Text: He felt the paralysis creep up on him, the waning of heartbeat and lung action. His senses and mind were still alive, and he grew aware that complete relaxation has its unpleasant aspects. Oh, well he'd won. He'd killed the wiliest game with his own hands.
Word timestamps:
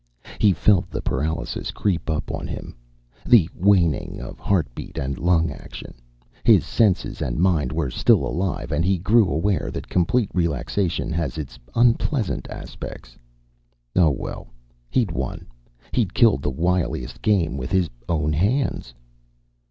He 0.39 0.51
felt 0.51 0.89
the 0.89 1.03
paralysis 1.03 1.69
creep 1.69 2.09
up 2.09 2.31
on 2.31 2.47
him, 2.47 2.75
the 3.23 3.47
waning 3.53 4.19
of 4.19 4.39
heartbeat 4.39 4.97
and 4.97 5.15
lung 5.19 5.51
action. 5.51 5.93
His 6.43 6.65
senses 6.65 7.21
and 7.21 7.37
mind 7.37 7.71
were 7.71 7.91
still 7.91 8.25
alive, 8.25 8.71
and 8.71 8.83
he 8.83 8.97
grew 8.97 9.29
aware 9.29 9.69
that 9.71 9.89
complete 9.89 10.31
relaxation 10.33 11.11
has 11.11 11.37
its 11.37 11.59
unpleasant 11.75 12.47
aspects. 12.49 13.15
Oh, 13.95 14.09
well 14.09 14.47
he'd 14.89 15.11
won. 15.11 15.45
He'd 15.91 16.15
killed 16.15 16.41
the 16.41 16.49
wiliest 16.49 17.21
game 17.21 17.55
with 17.55 17.71
his 17.71 17.87
own 18.09 18.33
hands. 18.33 18.95